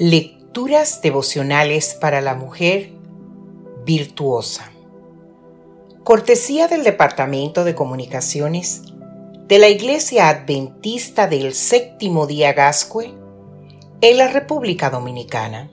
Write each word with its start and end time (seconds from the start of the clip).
Lecturas 0.00 1.02
devocionales 1.02 1.98
para 2.00 2.20
la 2.20 2.36
mujer 2.36 2.92
virtuosa. 3.84 4.70
Cortesía 6.04 6.68
del 6.68 6.84
Departamento 6.84 7.64
de 7.64 7.74
Comunicaciones 7.74 8.84
de 9.48 9.58
la 9.58 9.68
Iglesia 9.68 10.28
Adventista 10.28 11.26
del 11.26 11.52
Séptimo 11.52 12.28
Día 12.28 12.52
Gascue 12.52 13.12
en 14.00 14.18
la 14.18 14.28
República 14.28 14.88
Dominicana. 14.88 15.68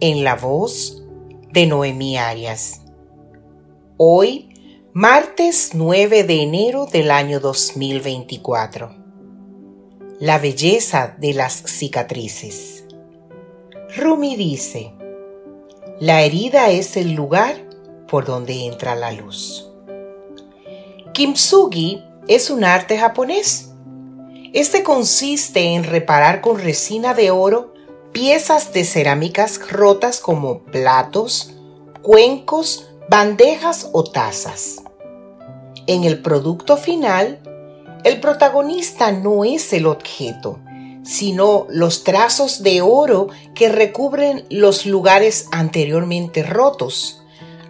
En 0.00 0.24
la 0.24 0.34
voz 0.34 1.04
de 1.52 1.66
Noemí 1.66 2.18
Arias. 2.18 2.80
Hoy, 3.98 4.48
martes 4.94 5.74
9 5.74 6.24
de 6.24 6.42
enero 6.42 6.86
del 6.86 7.12
año 7.12 7.38
2024. 7.38 8.96
La 10.18 10.38
belleza 10.38 11.16
de 11.18 11.32
las 11.32 11.54
cicatrices. 11.54 12.79
Rumi 13.96 14.36
dice, 14.36 14.92
la 15.98 16.22
herida 16.22 16.70
es 16.70 16.96
el 16.96 17.14
lugar 17.14 17.56
por 18.06 18.24
donde 18.24 18.66
entra 18.66 18.94
la 18.94 19.10
luz. 19.10 19.68
Kimsugi 21.12 22.00
es 22.28 22.50
un 22.50 22.62
arte 22.62 22.96
japonés. 22.98 23.72
Este 24.52 24.84
consiste 24.84 25.74
en 25.74 25.82
reparar 25.82 26.40
con 26.40 26.60
resina 26.60 27.14
de 27.14 27.32
oro 27.32 27.74
piezas 28.12 28.72
de 28.72 28.84
cerámicas 28.84 29.60
rotas 29.70 30.20
como 30.20 30.60
platos, 30.62 31.54
cuencos, 32.00 32.88
bandejas 33.08 33.88
o 33.92 34.04
tazas. 34.04 34.82
En 35.88 36.04
el 36.04 36.22
producto 36.22 36.76
final, 36.76 37.40
el 38.04 38.20
protagonista 38.20 39.10
no 39.10 39.44
es 39.44 39.72
el 39.72 39.86
objeto, 39.86 40.60
sino 41.02 41.66
los 41.70 42.04
trazos 42.04 42.62
de 42.62 42.82
oro 42.82 43.28
que 43.54 43.68
recubren 43.68 44.44
los 44.50 44.86
lugares 44.86 45.46
anteriormente 45.50 46.42
rotos, 46.42 47.22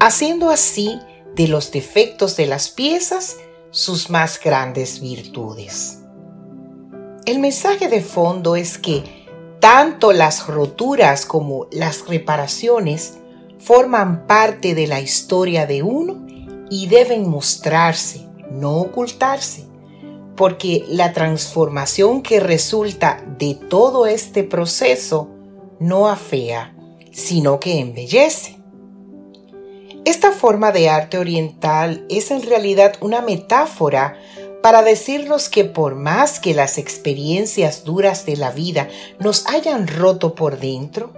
haciendo 0.00 0.50
así 0.50 0.98
de 1.34 1.48
los 1.48 1.70
defectos 1.70 2.36
de 2.36 2.46
las 2.46 2.68
piezas 2.68 3.36
sus 3.70 4.10
más 4.10 4.40
grandes 4.42 5.00
virtudes. 5.00 6.00
El 7.24 7.38
mensaje 7.38 7.88
de 7.88 8.00
fondo 8.00 8.56
es 8.56 8.78
que 8.78 9.04
tanto 9.60 10.12
las 10.12 10.48
roturas 10.48 11.24
como 11.24 11.68
las 11.70 12.06
reparaciones 12.08 13.18
forman 13.58 14.26
parte 14.26 14.74
de 14.74 14.88
la 14.88 15.00
historia 15.00 15.66
de 15.66 15.84
uno 15.84 16.26
y 16.68 16.88
deben 16.88 17.30
mostrarse, 17.30 18.26
no 18.50 18.78
ocultarse 18.78 19.71
porque 20.36 20.84
la 20.88 21.12
transformación 21.12 22.22
que 22.22 22.40
resulta 22.40 23.22
de 23.38 23.54
todo 23.54 24.06
este 24.06 24.44
proceso 24.44 25.28
no 25.78 26.08
afea, 26.08 26.74
sino 27.10 27.60
que 27.60 27.78
embellece. 27.78 28.58
Esta 30.04 30.32
forma 30.32 30.72
de 30.72 30.88
arte 30.88 31.18
oriental 31.18 32.04
es 32.08 32.30
en 32.30 32.42
realidad 32.42 32.94
una 33.00 33.20
metáfora 33.20 34.16
para 34.62 34.82
decirnos 34.82 35.48
que 35.48 35.64
por 35.64 35.94
más 35.94 36.40
que 36.40 36.54
las 36.54 36.78
experiencias 36.78 37.84
duras 37.84 38.24
de 38.26 38.36
la 38.36 38.50
vida 38.50 38.88
nos 39.18 39.46
hayan 39.48 39.86
roto 39.86 40.34
por 40.34 40.58
dentro, 40.58 41.12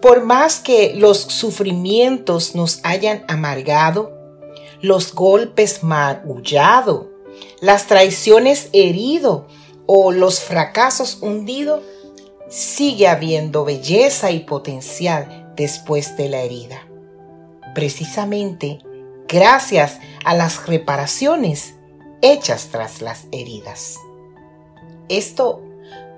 por 0.00 0.24
más 0.24 0.60
que 0.60 0.92
los 0.94 1.18
sufrimientos 1.18 2.54
nos 2.54 2.80
hayan 2.82 3.24
amargado, 3.26 4.12
los 4.82 5.14
golpes 5.14 5.82
magullado, 5.82 7.13
las 7.60 7.86
traiciones 7.86 8.68
herido 8.72 9.46
o 9.86 10.12
los 10.12 10.40
fracasos 10.40 11.18
hundido, 11.20 11.82
sigue 12.48 13.08
habiendo 13.08 13.64
belleza 13.64 14.30
y 14.30 14.40
potencial 14.40 15.52
después 15.56 16.16
de 16.16 16.28
la 16.28 16.40
herida. 16.40 16.86
Precisamente 17.74 18.78
gracias 19.28 19.98
a 20.24 20.34
las 20.34 20.66
reparaciones 20.66 21.74
hechas 22.22 22.68
tras 22.70 23.02
las 23.02 23.26
heridas. 23.32 23.96
Esto 25.08 25.62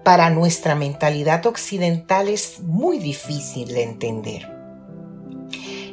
para 0.05 0.31
nuestra 0.31 0.76
mentalidad 0.76 1.47
occidental 1.47 2.28
es 2.28 2.60
muy 2.60 2.99
difícil 2.99 3.69
de 3.69 3.82
entender. 3.82 4.56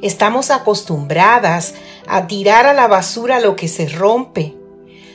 Estamos 0.04 0.52
acostumbradas 0.52 1.74
a 2.08 2.28
tirar 2.28 2.68
a 2.68 2.74
la 2.74 2.88
basura 2.88 3.40
lo 3.40 3.56
que 3.56 3.68
se 3.68 3.88
rompe, 3.88 4.56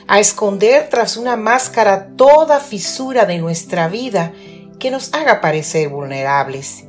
a 0.09 0.19
esconder 0.19 0.89
tras 0.89 1.17
una 1.17 1.35
máscara 1.35 2.15
toda 2.17 2.59
fisura 2.59 3.27
de 3.27 3.37
nuestra 3.37 3.87
vida 3.87 4.33
que 4.79 4.89
nos 4.89 5.13
haga 5.13 5.39
parecer 5.39 5.89
vulnerables 5.89 6.85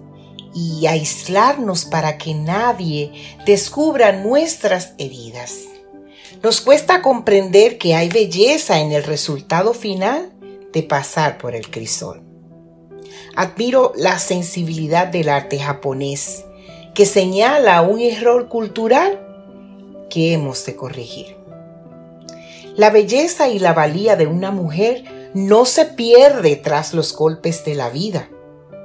y 0.54 0.86
aislarnos 0.86 1.84
para 1.84 2.16
que 2.16 2.32
nadie 2.32 3.12
descubra 3.44 4.12
nuestras 4.12 4.94
heridas. 4.96 5.64
Nos 6.42 6.62
cuesta 6.62 7.02
comprender 7.02 7.76
que 7.76 7.94
hay 7.94 8.08
belleza 8.08 8.80
en 8.80 8.90
el 8.92 9.04
resultado 9.04 9.74
final 9.74 10.32
de 10.72 10.82
pasar 10.82 11.36
por 11.36 11.54
el 11.54 11.70
crisol. 11.70 12.22
Admiro 13.36 13.92
la 13.96 14.18
sensibilidad 14.18 15.08
del 15.08 15.28
arte 15.28 15.58
japonés 15.58 16.46
que 16.94 17.04
señala 17.04 17.82
un 17.82 18.00
error 18.00 18.48
cultural 18.48 19.20
que 20.08 20.32
hemos 20.32 20.64
de 20.64 20.74
corregir. 20.74 21.40
La 22.76 22.90
belleza 22.90 23.48
y 23.48 23.58
la 23.58 23.72
valía 23.72 24.16
de 24.16 24.26
una 24.26 24.50
mujer 24.50 25.30
no 25.34 25.64
se 25.64 25.84
pierde 25.84 26.56
tras 26.56 26.94
los 26.94 27.14
golpes 27.14 27.64
de 27.64 27.74
la 27.74 27.90
vida. 27.90 28.28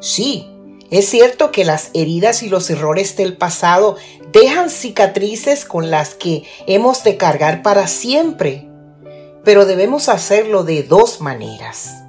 Sí, 0.01 0.47
es 0.91 1.09
cierto 1.09 1.51
que 1.51 1.66
las 1.66 1.90
heridas 1.94 2.44
y 2.44 2.50
los 2.50 2.69
errores 2.69 3.16
del 3.16 3.38
pasado 3.38 3.95
dejan 4.31 4.69
cicatrices 4.69 5.66
con 5.66 5.90
las 5.90 6.13
que 6.13 6.44
hemos 6.68 7.03
de 7.03 7.18
cargar 7.18 7.63
para 7.63 7.88
siempre, 7.88 8.69
pero 9.44 9.66
debemos 9.66 10.09
hacerlo 10.09 10.63
de 10.63 10.84
dos 10.84 11.22
maneras. 11.22 12.03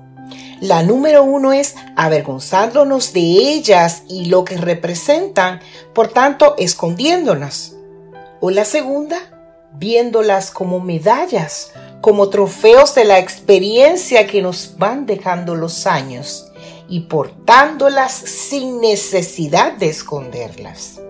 La 0.61 0.83
número 0.83 1.23
uno 1.23 1.53
es 1.53 1.75
avergonzándonos 1.97 3.13
de 3.13 3.21
ellas 3.21 4.03
y 4.09 4.27
lo 4.27 4.45
que 4.45 4.57
representan, 4.57 5.61
por 5.95 6.09
tanto, 6.09 6.55
escondiéndonos. 6.57 7.77
O 8.41 8.51
la 8.51 8.65
segunda, 8.65 9.36
viéndolas 9.79 10.51
como 10.51 10.81
medallas, 10.81 11.73
como 12.01 12.29
trofeos 12.29 12.95
de 12.95 13.05
la 13.05 13.19
experiencia 13.19 14.27
que 14.27 14.43
nos 14.43 14.77
van 14.79 15.07
dejando 15.07 15.55
los 15.55 15.87
años 15.87 16.53
y 16.89 17.01
portándolas 17.01 18.13
sin 18.13 18.81
necesidad 18.81 19.73
de 19.73 19.89
esconderlas. 19.89 21.01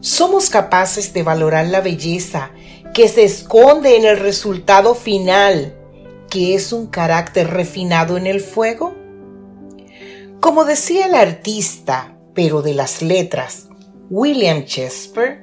Somos 0.00 0.50
capaces 0.50 1.12
de 1.12 1.22
valorar 1.22 1.66
la 1.66 1.80
belleza 1.80 2.50
que 2.92 3.08
se 3.08 3.24
esconde 3.24 3.96
en 3.96 4.04
el 4.04 4.18
resultado 4.18 4.94
final, 4.94 5.76
que 6.28 6.54
es 6.54 6.72
un 6.72 6.88
carácter 6.88 7.50
refinado 7.50 8.16
en 8.16 8.26
el 8.26 8.40
fuego. 8.40 8.94
Como 10.40 10.64
decía 10.64 11.06
el 11.06 11.14
artista, 11.14 12.16
pero 12.34 12.62
de 12.62 12.74
las 12.74 13.00
letras, 13.02 13.68
William 14.10 14.64
Shakespeare, 14.64 15.41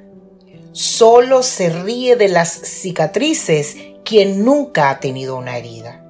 Solo 0.72 1.42
se 1.42 1.68
ríe 1.70 2.14
de 2.14 2.28
las 2.28 2.48
cicatrices 2.50 3.76
quien 4.04 4.44
nunca 4.44 4.90
ha 4.90 5.00
tenido 5.00 5.36
una 5.36 5.56
herida. 5.56 6.04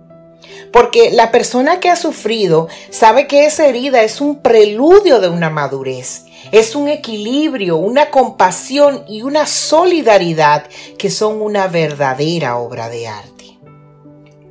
Porque 0.72 1.10
la 1.10 1.30
persona 1.30 1.80
que 1.80 1.88
ha 1.88 1.96
sufrido 1.96 2.68
sabe 2.90 3.26
que 3.26 3.46
esa 3.46 3.66
herida 3.66 4.02
es 4.02 4.20
un 4.20 4.42
preludio 4.42 5.20
de 5.20 5.28
una 5.28 5.50
madurez, 5.50 6.24
es 6.52 6.76
un 6.76 6.88
equilibrio, 6.88 7.76
una 7.76 8.10
compasión 8.10 9.04
y 9.08 9.22
una 9.22 9.46
solidaridad 9.46 10.66
que 10.98 11.10
son 11.10 11.40
una 11.40 11.66
verdadera 11.66 12.58
obra 12.58 12.88
de 12.88 13.08
arte. 13.08 13.58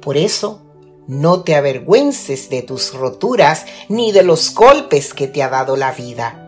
Por 0.01 0.17
eso, 0.17 0.61
no 1.07 1.41
te 1.41 1.55
avergüences 1.55 2.49
de 2.49 2.61
tus 2.61 2.93
roturas 2.93 3.65
ni 3.87 4.11
de 4.11 4.23
los 4.23 4.53
golpes 4.53 5.13
que 5.13 5.27
te 5.27 5.41
ha 5.43 5.49
dado 5.49 5.75
la 5.75 5.91
vida 5.91 6.38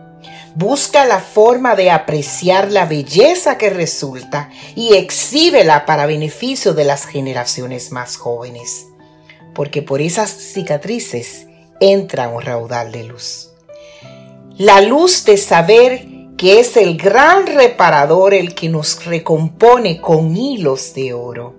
Busca 0.54 1.06
la 1.06 1.18
forma 1.18 1.74
de 1.74 1.90
apreciar 1.90 2.70
la 2.70 2.84
belleza 2.84 3.56
que 3.56 3.70
resulta 3.70 4.50
y 4.74 4.94
exhíbela 4.94 5.86
para 5.86 6.04
beneficio 6.04 6.74
de 6.74 6.84
las 6.84 7.06
generaciones 7.06 7.90
más 7.90 8.16
jóvenes, 8.16 8.86
porque 9.54 9.80
por 9.80 10.02
esas 10.02 10.30
cicatrices 10.30 11.46
entra 11.80 12.28
un 12.28 12.42
raudal 12.42 12.92
de 12.92 13.04
luz. 13.04 13.48
La 14.58 14.82
luz 14.82 15.24
de 15.24 15.38
saber 15.38 16.06
que 16.36 16.60
es 16.60 16.76
el 16.76 16.96
gran 16.96 17.46
reparador 17.46 18.34
el 18.34 18.54
que 18.54 18.68
nos 18.68 19.04
recompone 19.06 20.00
con 20.00 20.36
hilos 20.36 20.92
de 20.92 21.14
oro. 21.14 21.54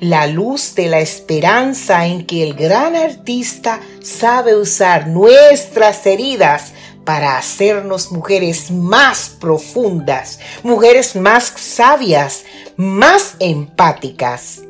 La 0.00 0.26
luz 0.26 0.74
de 0.74 0.88
la 0.88 1.00
esperanza 1.00 2.06
en 2.06 2.26
que 2.26 2.42
el 2.42 2.54
gran 2.54 2.96
artista 2.96 3.80
sabe 4.02 4.54
usar 4.54 5.06
nuestras 5.06 6.04
heridas 6.06 6.74
para 7.06 7.38
hacernos 7.38 8.12
mujeres 8.12 8.70
más 8.70 9.30
profundas, 9.40 10.38
mujeres 10.62 11.16
más 11.16 11.44
sabias, 11.56 12.44
más 12.76 13.36
empáticas, 13.38 14.62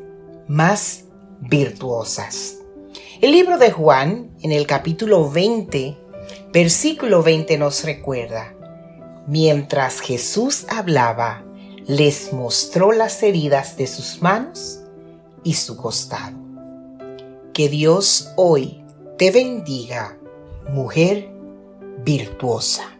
más 0.47 1.03
virtuosas. 1.41 2.55
El 3.19 3.33
libro 3.33 3.57
de 3.57 3.71
Juan, 3.71 4.31
en 4.41 4.53
el 4.53 4.65
capítulo 4.65 5.29
20, 5.29 5.97
Versículo 6.53 7.23
20 7.23 7.57
nos 7.57 7.83
recuerda, 7.83 8.55
mientras 9.27 9.99
Jesús 9.99 10.65
hablaba, 10.69 11.43
les 11.85 12.33
mostró 12.33 12.91
las 12.93 13.21
heridas 13.21 13.77
de 13.77 13.85
sus 13.85 14.21
manos 14.21 14.79
y 15.43 15.53
su 15.53 15.77
costado. 15.77 16.37
Que 17.53 17.69
Dios 17.69 18.31
hoy 18.37 18.83
te 19.17 19.31
bendiga, 19.31 20.17
mujer 20.69 21.29
virtuosa. 22.05 22.96